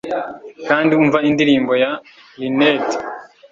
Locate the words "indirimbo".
1.29-1.73